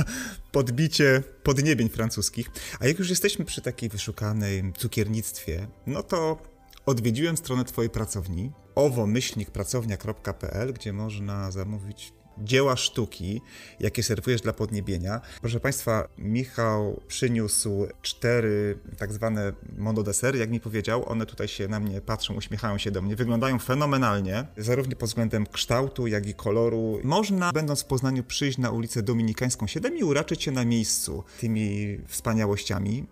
[0.52, 2.50] podbicie podniebień francuskich.
[2.80, 6.38] A jak już jesteśmy przy takiej wyszukanej cukiernictwie, no to
[6.86, 13.40] odwiedziłem stronę Twojej pracowni owo-pracownia.pl, gdzie można zamówić dzieła sztuki,
[13.80, 15.20] jakie serwujesz dla podniebienia.
[15.40, 21.08] Proszę Państwa, Michał przyniósł cztery tak zwane monodesery, jak mi powiedział.
[21.08, 23.16] One tutaj się na mnie patrzą, uśmiechają się do mnie.
[23.16, 27.00] Wyglądają fenomenalnie, zarówno pod względem kształtu, jak i koloru.
[27.04, 31.98] Można, będąc w Poznaniu, przyjść na ulicę Dominikańską 7 i uraczyć się na miejscu tymi
[32.08, 33.06] wspaniałościami.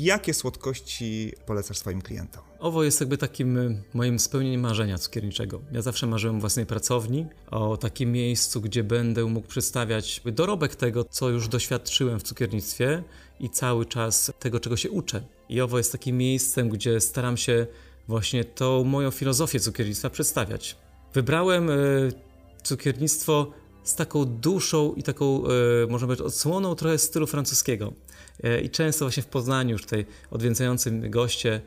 [0.00, 2.42] Jakie słodkości polecasz swoim klientom?
[2.58, 5.60] Owo jest jakby takim y, moim spełnieniem marzenia cukierniczego.
[5.72, 11.04] Ja zawsze marzyłem o własnej pracowni, o takim miejscu, gdzie będę mógł przedstawiać dorobek tego,
[11.04, 13.02] co już doświadczyłem w cukiernictwie
[13.40, 15.22] i cały czas tego, czego się uczę.
[15.48, 17.66] I owo jest takim miejscem, gdzie staram się
[18.08, 20.76] właśnie tą moją filozofię cukiernictwa przedstawiać.
[21.14, 22.12] Wybrałem y,
[22.62, 23.52] cukiernictwo
[23.84, 25.50] z taką duszą i taką, e,
[25.88, 27.92] można powiedzieć, odsłoną trochę stylu francuskiego.
[28.42, 31.60] E, I często właśnie w Poznaniu, już tutaj odwiedzający goście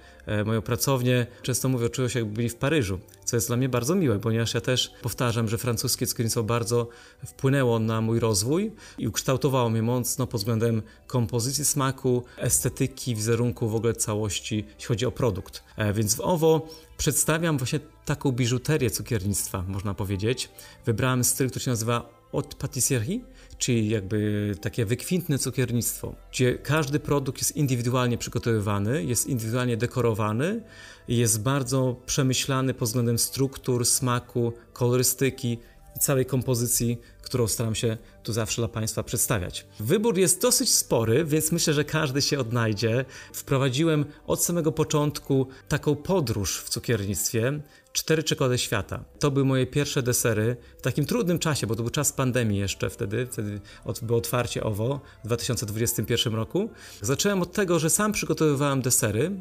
[0.46, 3.96] moją pracownię, często mówią, czują się jakby byli w Paryżu, co jest dla mnie bardzo
[3.96, 6.88] miłe, ponieważ ja też powtarzam, że francuskie cukiernictwo bardzo
[7.26, 13.76] wpłynęło na mój rozwój i ukształtowało mnie mocno pod względem kompozycji smaku, estetyki, wizerunku, w
[13.76, 15.64] ogóle całości, jeśli chodzi o produkt.
[15.78, 20.50] E, więc w OWO przedstawiam właśnie taką biżuterię cukiernictwa, można powiedzieć.
[20.86, 23.20] Wybrałem styl, który się nazywa haute pâtisserie,
[23.58, 30.62] czyli jakby takie wykwintne cukiernictwo, gdzie każdy produkt jest indywidualnie przygotowywany, jest indywidualnie dekorowany,
[31.08, 35.58] jest bardzo przemyślany pod względem struktur, smaku, kolorystyki
[35.96, 39.66] i całej kompozycji, którą staram się tu zawsze dla Państwa przedstawiać.
[39.80, 43.06] Wybór jest dosyć spory, więc myślę, że każdy się odnajdzie.
[43.34, 47.60] Wprowadziłem od samego początku taką podróż w cukiernictwie,
[47.96, 49.04] cztery czekolady świata.
[49.20, 52.90] To były moje pierwsze desery w takim trudnym czasie, bo to był czas pandemii jeszcze
[52.90, 53.60] wtedy, wtedy
[54.02, 56.70] było otwarcie OWO w 2021 roku.
[57.02, 59.32] Zacząłem od tego, że sam przygotowywałem desery,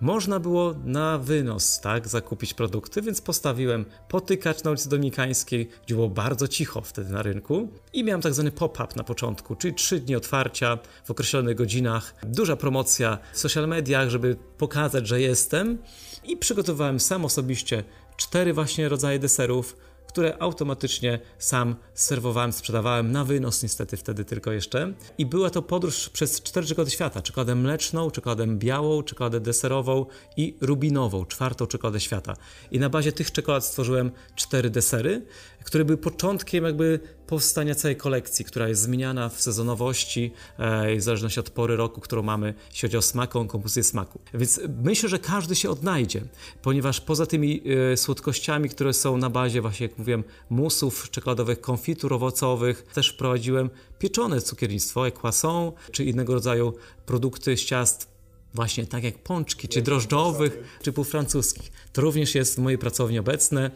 [0.00, 6.08] można było na wynos tak, zakupić produkty, więc postawiłem potykacz na ulicy Dominikańskiej, gdzie było
[6.08, 10.16] bardzo cicho wtedy na rynku i miałem tak zwany pop-up na początku, czyli trzy dni
[10.16, 15.78] otwarcia w określonych godzinach, duża promocja w social mediach, żeby pokazać, że jestem
[16.26, 17.84] i przygotowałem sam osobiście
[18.16, 19.76] cztery właśnie rodzaje deserów,
[20.14, 24.92] które automatycznie sam serwowałem, sprzedawałem na wynos niestety wtedy tylko jeszcze.
[25.18, 27.22] I była to podróż przez cztery czekolady świata.
[27.22, 30.06] Czekoladę mleczną, czekoladę białą, czekoladę deserową
[30.36, 32.36] i rubinową, czwartą czekoladę świata.
[32.70, 35.26] I na bazie tych czekolad stworzyłem cztery desery,
[35.64, 41.40] które były początkiem jakby powstania całej kolekcji, która jest zmieniana w sezonowości, e, w zależności
[41.40, 44.20] od pory roku, którą mamy, jeśli chodzi o smaką, kompozycję smaku.
[44.34, 46.22] Więc myślę, że każdy się odnajdzie,
[46.62, 52.12] ponieważ poza tymi e, słodkościami, które są na bazie właśnie, jak mówiłem, musów czekoladowych, konfitur
[52.12, 56.74] owocowych, też wprowadziłem pieczone cukiernictwo, jak croissant, czy innego rodzaju
[57.06, 58.14] produkty z ciast
[58.54, 61.72] właśnie tak jak pączki, czy drożdżowych, czy półfrancuskich.
[61.92, 63.70] To również jest w mojej pracowni obecne.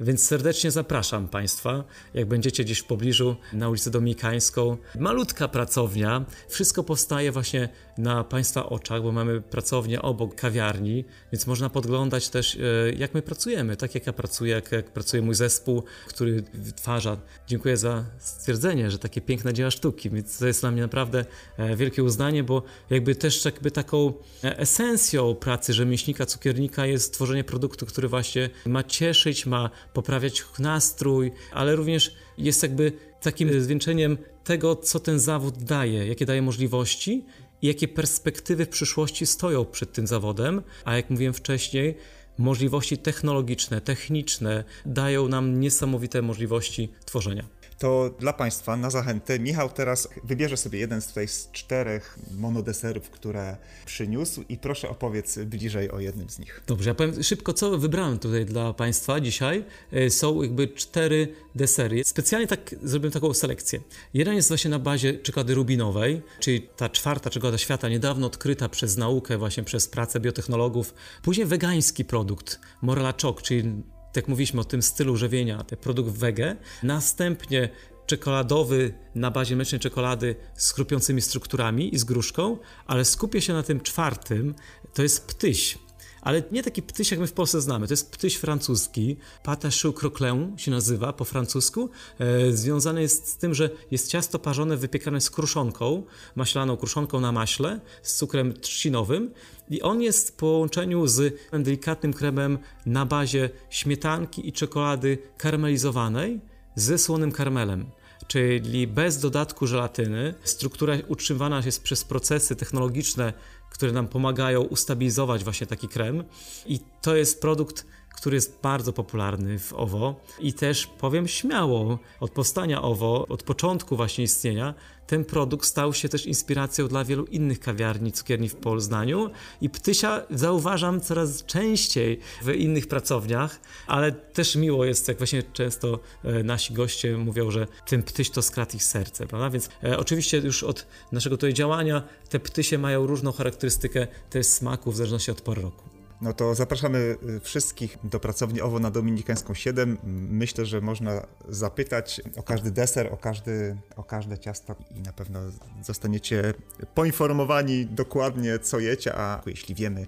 [0.00, 4.76] Więc serdecznie zapraszam Państwa, jak będziecie gdzieś w pobliżu na ulicę Dominikańską.
[4.98, 11.70] Malutka pracownia, wszystko powstaje właśnie na Państwa oczach, bo mamy pracownię obok kawiarni, więc można
[11.70, 15.82] podglądać też, e, jak my pracujemy, tak jak ja pracuję, jak, jak pracuje mój zespół,
[16.08, 17.16] który wytwarza.
[17.46, 21.24] Dziękuję za stwierdzenie, że takie piękne dzieła sztuki, więc to jest dla mnie naprawdę
[21.56, 24.12] e, wielkie uznanie, bo jakby też jakby taką
[24.44, 31.32] e, esencją pracy rzemieślnika, cukiernika jest tworzenie produktu, który właśnie ma cieszyć, ma poprawiać nastrój,
[31.52, 37.24] ale również jest jakby takim zwieńczeniem tego, co ten zawód daje, jakie daje możliwości
[37.62, 41.94] i jakie perspektywy w przyszłości stoją przed tym zawodem, a jak mówiłem wcześniej,
[42.38, 47.44] możliwości technologiczne, techniczne dają nam niesamowite możliwości tworzenia
[47.78, 53.10] to dla Państwa na zachętę Michał teraz wybierze sobie jeden z tutaj z czterech monodeserów,
[53.10, 56.62] które przyniósł i proszę opowiedz bliżej o jednym z nich.
[56.66, 59.64] Dobrze, ja powiem szybko, co wybrałem tutaj dla Państwa dzisiaj.
[59.92, 62.04] E, są jakby cztery desery.
[62.04, 63.80] Specjalnie tak zrobiłem taką selekcję.
[64.14, 68.96] Jeden jest właśnie na bazie czekolady rubinowej, czyli ta czwarta czekolada świata, niedawno odkryta przez
[68.96, 70.94] naukę, właśnie przez pracę biotechnologów.
[71.22, 73.82] Później wegański produkt, Morala Choc, czyli
[74.16, 76.56] jak mówiliśmy o tym stylu żywienia, ten produkt wege.
[76.82, 77.68] Następnie
[78.06, 83.62] czekoladowy na bazie mlecznej czekolady z chrupiącymi strukturami i z gruszką, ale skupię się na
[83.62, 84.54] tym czwartym,
[84.94, 85.78] to jest ptyś
[86.26, 87.86] ale nie taki ptyś, jak my w Polsce znamy.
[87.86, 91.90] To jest ptyś francuski, pâte choux croquelin się nazywa po francusku.
[92.18, 96.02] E, związany jest z tym, że jest ciasto parzone, wypiekane z kruszonką,
[96.36, 99.30] maślaną kruszonką na maśle, z cukrem trzcinowym
[99.70, 106.40] i on jest w połączeniu z delikatnym kremem na bazie śmietanki i czekolady karmelizowanej
[106.74, 107.90] ze słonym karmelem
[108.26, 110.34] czyli bez dodatku żelatyny.
[110.44, 113.32] Struktura utrzymywana jest przez procesy technologiczne
[113.70, 116.24] które nam pomagają ustabilizować właśnie taki krem.
[116.66, 122.30] I to jest produkt, który jest bardzo popularny w OWO i też powiem śmiało, od
[122.30, 124.74] powstania OWO, od początku właśnie istnienia,
[125.06, 130.22] ten produkt stał się też inspiracją dla wielu innych kawiarni, cukierni w Poznaniu i ptysia
[130.30, 136.74] zauważam coraz częściej w innych pracowniach, ale też miło jest, jak właśnie często e, nasi
[136.74, 139.50] goście mówią, że ten ptyś to skradł ich serce, prawda?
[139.50, 144.92] Więc e, oczywiście już od naszego tutaj działania te ptysie mają różną charakterystykę też smaku
[144.92, 145.95] w zależności od pory roku.
[146.20, 149.98] No to zapraszamy y, wszystkich do pracowni OWO na Dominikańską 7.
[150.30, 155.40] Myślę, że można zapytać o każdy deser, o, każdy, o każde ciasto i na pewno
[155.82, 156.54] zostaniecie
[156.94, 160.06] poinformowani dokładnie, co jecie, a jeśli wiemy,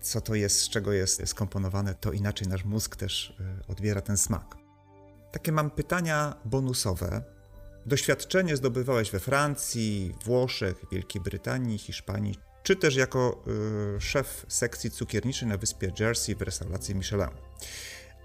[0.00, 4.16] co to jest, z czego jest skomponowane, to inaczej nasz mózg też y, odbiera ten
[4.16, 4.56] smak.
[5.32, 7.22] Takie mam pytania bonusowe.
[7.86, 12.34] Doświadczenie zdobywałeś we Francji, Włoszech, Wielkiej Brytanii, Hiszpanii,
[12.66, 13.44] czy też jako
[13.96, 17.28] y, szef sekcji cukierniczej na wyspie Jersey w restauracji Michelin.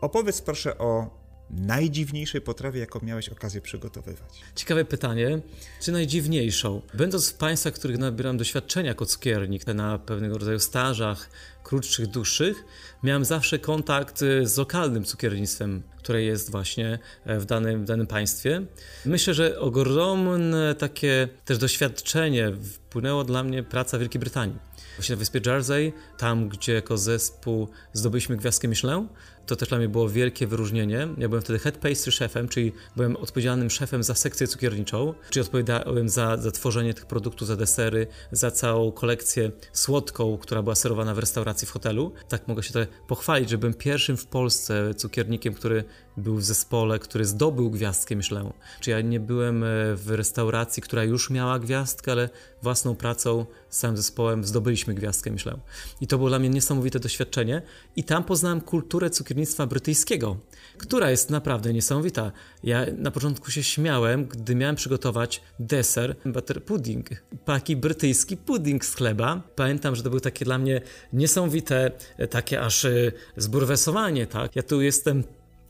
[0.02, 1.21] Opowiedz proszę o
[1.58, 4.42] najdziwniejszej potrawie, jaką miałeś okazję przygotowywać?
[4.56, 5.42] Ciekawe pytanie.
[5.82, 6.82] Czy najdziwniejszą?
[6.94, 11.30] Będąc w państwach, w których nabieram doświadczenia jako cukiernik, na pewnego rodzaju stażach,
[11.64, 12.64] krótszych, dłuższych,
[13.04, 18.08] miałem zawsze kontakt y, z lokalnym cukiernictwem, które jest właśnie e, w danym, w danym
[18.08, 18.62] państwie.
[19.06, 24.56] Myślę, że ogromne takie też doświadczenie wpłynęło dla mnie praca w Wielkiej Brytanii.
[24.98, 29.08] Właśnie na wyspie Jersey, tam gdzie jako zespół zdobyliśmy gwiazdkę Michelin,
[29.46, 31.08] to też dla mnie było wielkie wyróżnienie.
[31.18, 36.10] Ja byłem wtedy head pastry szefem, czyli byłem odpowiedzialnym szefem za sekcję cukierniczą, czyli odpowiadałem
[36.10, 41.20] za, za tworzenie tych produktów, za desery, za całą kolekcję słodką, która była serwowana w
[41.20, 42.14] restauracji w hotelu.
[42.30, 45.84] Tak mogę się pochwalić, że byłem pierwszym w Polsce cukiernikiem, który
[46.18, 48.52] był w zespole, który zdobył gwiazdkę Michelin.
[48.80, 52.30] Czyli ja nie byłem e, w restauracji, która już miała gwiazdkę, ale
[52.62, 55.60] własną pracą z zespołem zdobyliśmy gwiazdkę Michelin.
[56.02, 57.62] I to było dla mnie niesamowite doświadczenie.
[57.96, 60.38] I tam poznałem kulturę cukiernictwa brytyjskiego,
[60.78, 62.32] która jest naprawdę niesamowita.
[62.64, 67.10] Ja na początku się śmiałem, gdy miałem przygotować deser, butter pudding,
[67.46, 69.42] taki brytyjski pudding z chleba.
[69.56, 70.82] Pamiętam, że to było takie dla mnie
[71.14, 71.92] niesamowite,
[72.30, 74.56] takie aż e, zburwesowanie, tak?
[74.56, 75.24] Ja tu jestem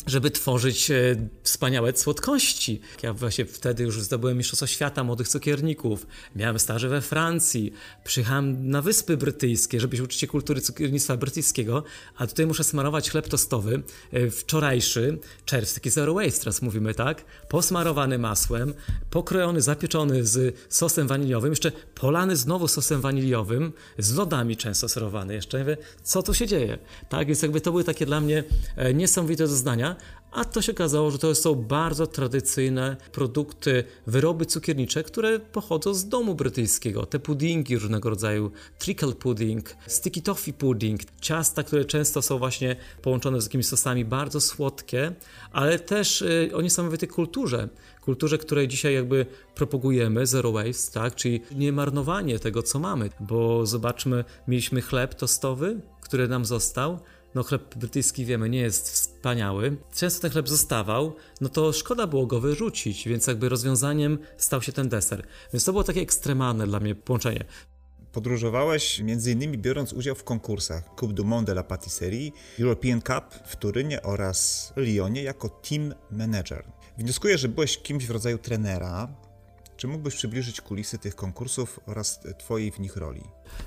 [0.08, 2.82] żeby tworzyć e, wspaniałe słodkości.
[3.04, 8.82] Ja właśnie wtedy już zdobyłem Mistrzostwo Świata Młodych Cukierników, miałem staże we Francji, przyjechałem na
[8.82, 11.84] Wyspy Brytyjskie, żeby się uczyć kultury cukiernictwa brytyjskiego,
[12.18, 17.26] a tutaj muszę smarować chleb tostowy, e, wczorajszy, czerwc, taki zero waste teraz mówimy, tak?
[17.50, 18.74] Posmarowany masłem,
[19.10, 25.58] pokrojony, zapieczony z sosem waniliowym, jeszcze polany znowu sosem waniliowym, z lodami często serwowany jeszcze.
[25.58, 26.78] Ja mówię, co tu się dzieje?
[27.10, 28.44] Tak, więc jakby to były takie dla mnie
[28.76, 29.91] e, niesamowite doznania,
[30.32, 36.08] a to się okazało, że to są bardzo tradycyjne produkty, wyroby cukiernicze, które pochodzą z
[36.08, 37.06] domu brytyjskiego.
[37.06, 43.42] Te puddingi różnego rodzaju, trickle pudding, sticky toffee pudding, ciasta, które często są właśnie połączone
[43.42, 45.14] z jakimiś sosami bardzo słodkie,
[45.52, 47.70] ale też y, o niesamowitej kulturze.
[48.02, 49.26] Kulturze, której dzisiaj jakby
[49.56, 51.16] propagujemy, zero waste, tak?
[51.16, 57.00] czyli nie marnowanie tego, co mamy, bo zobaczmy, mieliśmy chleb tostowy, który nam został,
[57.36, 59.78] no chleb brytyjski wiemy, nie jest wspaniały.
[59.94, 64.72] Często ten chleb zostawał, no to szkoda było go wyrzucić, więc jakby rozwiązaniem stał się
[64.72, 65.24] ten deser.
[65.54, 67.44] Więc to było takie ekstremalne dla mnie połączenie.
[68.12, 73.56] Podróżowałeś innymi biorąc udział w konkursach Coupe du Monde de la Patisserie, European Cup w
[73.56, 76.64] Turynie oraz Lyonie jako team manager.
[76.98, 79.08] Wnioskuję, że byłeś kimś w rodzaju trenera,
[79.82, 83.22] czy mógłbyś przybliżyć kulisy tych konkursów oraz Twojej w nich roli?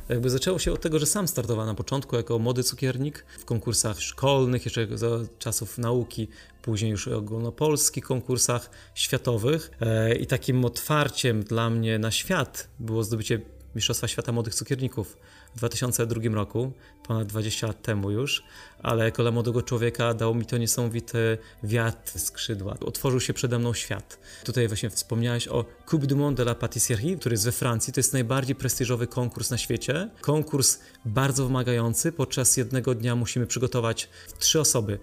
[0.09, 4.01] Jakby zaczęło się od tego, że sam startowałem na początku jako młody cukiernik w konkursach
[4.01, 6.29] szkolnych, jeszcze za czasów nauki,
[6.63, 9.71] później już ogólnopolskich konkursach światowych.
[9.81, 13.41] E, I takim otwarciem dla mnie na świat było zdobycie
[13.75, 15.17] Mistrzostwa Świata Młodych Cukierników
[15.55, 16.73] w 2002 roku,
[17.07, 18.45] ponad 20 lat temu już,
[18.83, 22.77] ale jako dla młodego człowieka dało mi to niesamowity wiatr skrzydła.
[22.81, 24.19] Otworzył się przede mną świat.
[24.45, 27.93] Tutaj właśnie wspomniałeś o Coupe du Monde de la Pâtisserie, który jest we Francji.
[27.93, 30.11] To jest najbardziej prestiżowy konkurs na świecie.
[30.21, 32.13] Konkurs bardzo wymagający.
[32.13, 34.99] Podczas jednego dnia musimy przygotować trzy osoby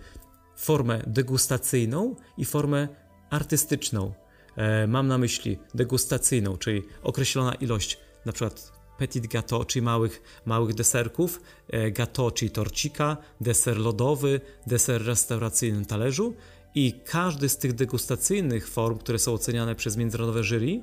[0.56, 2.88] formę degustacyjną i formę
[3.30, 4.14] artystyczną.
[4.56, 10.75] E, mam na myśli degustacyjną, czyli określona ilość na przykład petit gâteau, czyli małych, małych
[10.75, 16.34] deserków, e, gâteau, czyli torcika, deser lodowy, deser restauracyjny na talerzu
[16.75, 20.82] i każdy z tych degustacyjnych form, które są oceniane przez międzynarodowe jury,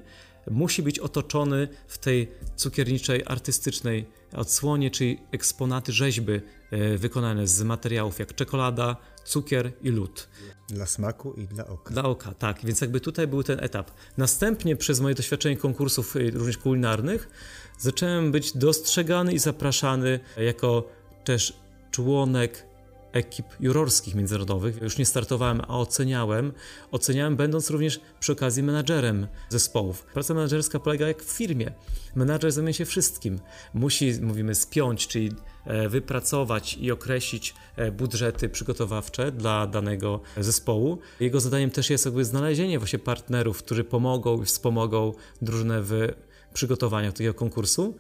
[0.51, 8.19] musi być otoczony w tej cukierniczej, artystycznej odsłonie, czyli eksponaty rzeźby e, wykonane z materiałów
[8.19, 8.97] jak czekolada,
[9.29, 10.29] cukier i lód.
[10.69, 11.95] Dla smaku i dla oka.
[11.95, 12.65] Dla oka, tak.
[12.65, 13.91] Więc jakby tutaj był ten etap.
[14.17, 17.29] Następnie przez moje doświadczenie konkursów y, również kulinarnych
[17.79, 20.89] zacząłem być dostrzegany i zapraszany jako
[21.25, 21.61] też
[21.91, 22.69] członek
[23.13, 24.83] ekip jurorskich międzynarodowych.
[24.83, 26.53] Już nie startowałem, a oceniałem.
[26.91, 30.03] Oceniałem będąc również przy okazji menadżerem zespołów.
[30.03, 31.73] Praca menadżerska polega jak w firmie.
[32.15, 33.39] Menadżer zajmuje się wszystkim.
[33.75, 35.33] Musi, mówimy, spiąć, czyli e,
[35.89, 40.99] wypracować i określić e, budżety przygotowawcze dla danego zespołu.
[41.21, 45.93] Jego zadaniem też jest jakby znalezienie właśnie partnerów, którzy pomogą i wspomogą drużynę w
[46.55, 47.95] przygotowaniu takiego konkursu,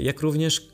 [0.00, 0.68] jak również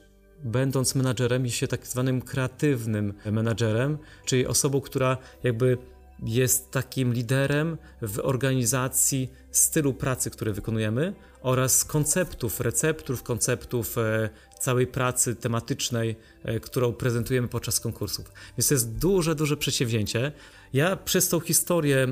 [0.44, 5.78] będąc menadżerem i się tak zwanym kreatywnym menadżerem, czyli osobą, która jakby
[6.22, 14.86] jest takim liderem w organizacji stylu pracy, który wykonujemy oraz konceptów, receptów, konceptów e, całej
[14.86, 18.32] pracy tematycznej, e, którą prezentujemy podczas konkursów.
[18.58, 20.32] Więc to jest duże, duże przedsięwzięcie.
[20.72, 22.08] Ja przez tą historię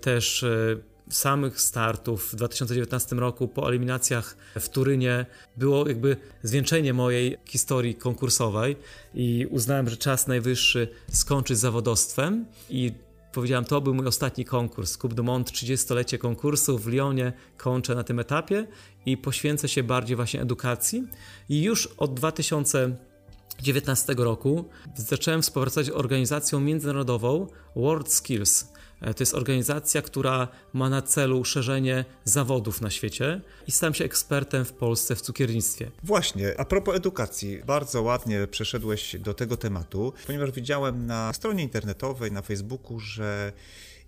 [0.00, 0.76] też e,
[1.10, 5.26] samych startów w 2019 roku po eliminacjach w Turynie
[5.56, 8.76] było jakby zwieńczenie mojej historii konkursowej
[9.14, 12.92] i uznałem, że czas najwyższy skończyć z zawodowstwem i
[13.32, 14.96] powiedziałem, to był mój ostatni konkurs.
[14.96, 18.66] Coupe du Monde, 30-lecie konkursu w Lyonie kończę na tym etapie
[19.06, 21.06] i poświęcę się bardziej właśnie edukacji
[21.48, 24.64] i już od 2019 roku
[24.94, 28.64] zacząłem współpracować z organizacją międzynarodową World Skills–
[29.00, 34.64] to jest organizacja, która ma na celu szerzenie zawodów na świecie i stałem się ekspertem
[34.64, 35.90] w Polsce w cukiernictwie.
[36.02, 42.32] Właśnie, a propos edukacji, bardzo ładnie przeszedłeś do tego tematu, ponieważ widziałem na stronie internetowej,
[42.32, 43.52] na Facebooku, że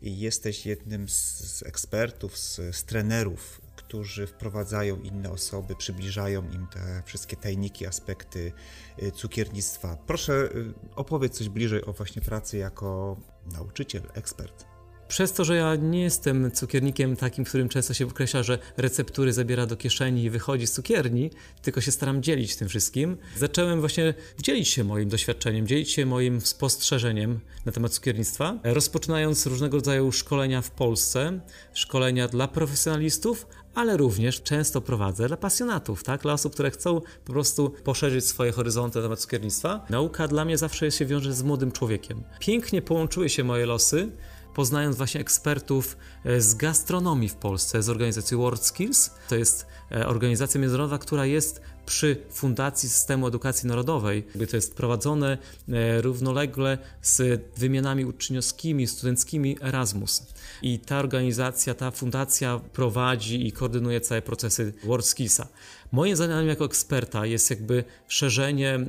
[0.03, 3.61] jesteś jednym z ekspertów, z, z trenerów
[3.93, 8.53] którzy wprowadzają inne osoby, przybliżają im te wszystkie tajniki, aspekty
[9.03, 9.97] y, cukiernictwa.
[10.07, 13.16] Proszę y, opowiedz coś bliżej o właśnie pracy jako
[13.53, 14.71] nauczyciel, ekspert.
[15.12, 19.66] Przez to, że ja nie jestem cukiernikiem takim, którym często się określa, że receptury zabiera
[19.66, 21.30] do kieszeni i wychodzi z cukierni,
[21.62, 26.40] tylko się staram dzielić tym wszystkim, zacząłem właśnie dzielić się moim doświadczeniem, dzielić się moim
[26.40, 31.40] spostrzeżeniem na temat cukiernictwa, rozpoczynając różnego rodzaju szkolenia w Polsce,
[31.74, 36.22] szkolenia dla profesjonalistów, ale również często prowadzę dla pasjonatów, tak?
[36.22, 39.86] dla osób, które chcą po prostu poszerzyć swoje horyzonty na temat cukiernictwa.
[39.90, 42.22] Nauka dla mnie zawsze się wiąże z młodym człowiekiem.
[42.40, 44.08] Pięknie połączyły się moje losy,
[44.55, 49.11] poznając właśnie ekspertów e, z gastronomii w Polsce, z organizacji World Skills.
[49.28, 54.22] To jest e, organizacja międzynarodowa, która jest przy Fundacji Systemu Edukacji Narodowej.
[54.50, 55.38] To jest prowadzone
[55.68, 60.26] e, równolegle z wymianami uczniowskimi, studenckimi Erasmus.
[60.62, 65.48] I ta organizacja, ta fundacja prowadzi i koordynuje całe procesy World Skillsa.
[65.92, 68.86] Moim zadaniem jako eksperta jest jakby szerzenie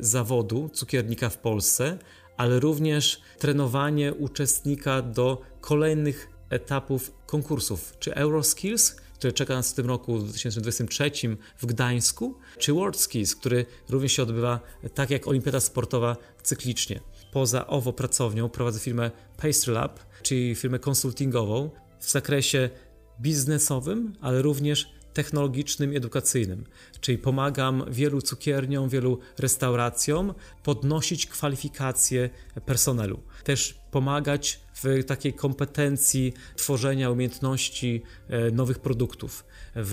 [0.00, 1.98] zawodu cukiernika w Polsce,
[2.38, 9.86] ale również trenowanie uczestnika do kolejnych etapów konkursów, czy Euroskills, które czeka nas w tym
[9.86, 11.10] roku 2023
[11.58, 14.60] w Gdańsku, czy World Skills, który również się odbywa
[14.94, 17.00] tak jak Olimpiada Sportowa cyklicznie.
[17.32, 21.70] Poza owo pracownią prowadzę firmę Pastry Lab, czyli firmę konsultingową
[22.00, 22.70] w zakresie
[23.20, 26.64] biznesowym, ale również technologicznym i edukacyjnym,
[27.00, 32.30] czyli pomagam wielu cukierniom, wielu restauracjom podnosić kwalifikacje
[32.66, 33.20] personelu.
[33.44, 39.44] Też pomagać w takiej kompetencji tworzenia umiejętności e, nowych produktów,
[39.76, 39.92] w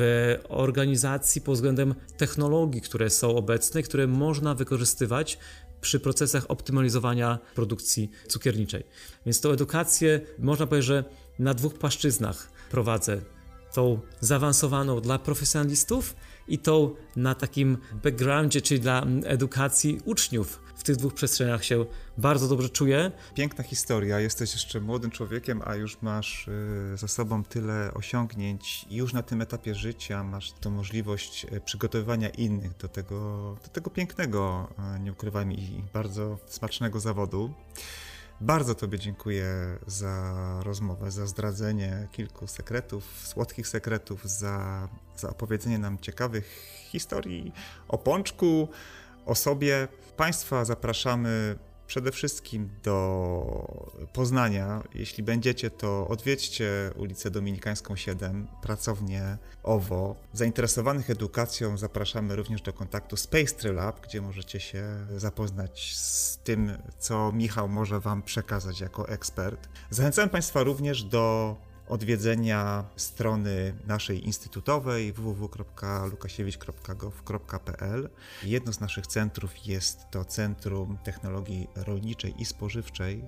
[0.50, 5.38] organizacji pod względem technologii, które są obecne, które można wykorzystywać
[5.82, 8.84] przy procesach optymalizowania produkcji cukierniczej.
[9.26, 11.04] Więc tą edukację można powiedzieć, że
[11.40, 13.35] na dwóch płaszczyznach prowadzę
[13.76, 16.16] tą zaawansowaną dla profesjonalistów
[16.48, 20.66] i tą na takim backgroundzie, czyli dla edukacji uczniów.
[20.76, 21.86] W tych dwóch przestrzeniach się
[22.18, 23.12] bardzo dobrze czuję.
[23.36, 24.20] Piękna historia.
[24.20, 28.86] Jesteś jeszcze młodym człowiekiem, a już masz y, za sobą tyle osiągnięć.
[28.90, 33.18] Już na tym etapie życia masz tą możliwość y, przygotowywania innych do tego,
[33.64, 34.68] do tego pięknego,
[34.98, 37.54] y, nie ukrywajmy, i bardzo smacznego zawodu.
[38.42, 40.34] Bardzo Tobie dziękuję za
[40.64, 46.46] rozmowę, za zdradzenie kilku sekretów, słodkich sekretów, za, za opowiedzenie nam ciekawych
[46.90, 47.54] historii
[47.88, 48.68] o pączku,
[49.26, 49.88] o sobie.
[50.18, 51.56] Państwa zapraszamy
[51.88, 54.84] przede wszystkim do Poznania.
[54.94, 60.16] Jeśli będziecie, to odwiedźcie ulicę Dominikańską 7, pracownię OWO.
[60.34, 64.84] Zainteresowanych edukacją zapraszamy również do kontaktu Space Lab, gdzie możecie się
[65.18, 69.70] zapoznać z tym, co Michał może Wam przekazać jako ekspert.
[69.90, 71.56] Zachęcam Państwa również do
[71.88, 78.10] odwiedzenia strony naszej instytutowej www.lukasiewicz.gov.pl.
[78.44, 83.24] Jedno z naszych centrów jest to Centrum Technologii Rolniczej i Spożywczej,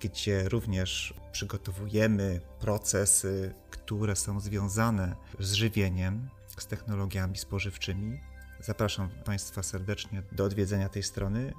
[0.00, 6.28] gdzie również przygotowujemy procesy, które są związane z żywieniem,
[6.58, 8.20] z technologiami spożywczymi.
[8.60, 11.52] Zapraszam Państwa serdecznie do odwiedzenia tej strony.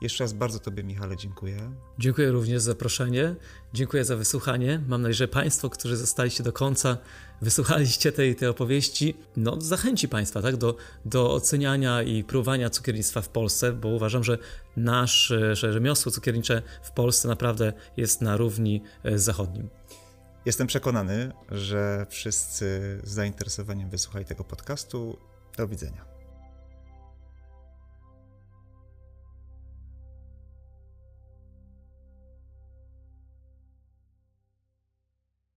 [0.00, 1.70] Jeszcze raz bardzo Tobie, Michale, dziękuję.
[1.98, 3.34] Dziękuję również za zaproszenie.
[3.74, 4.80] Dziękuję za wysłuchanie.
[4.88, 6.98] Mam nadzieję, że Państwo, którzy zostaliście do końca,
[7.42, 13.28] wysłuchaliście tej, tej opowieści, no zachęci Państwa tak, do, do oceniania i próbowania cukiernictwa w
[13.28, 14.38] Polsce, bo uważam, że
[14.76, 19.68] nasze rzemiosło cukiernicze w Polsce naprawdę jest na równi e, z zachodnim.
[20.46, 25.18] Jestem przekonany, że wszyscy z zainteresowaniem wysłuchali tego podcastu.
[25.56, 26.13] Do widzenia.